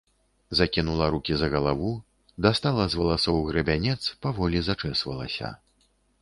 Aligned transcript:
Закінула 0.59 1.09
рукі 1.09 1.35
за 1.35 1.49
галаву, 1.55 1.91
дастала 2.45 2.87
з 2.95 3.01
валасоў 3.01 3.45
грабянец, 3.51 3.99
паволі 4.25 4.63
зачэсвалася. 4.71 5.53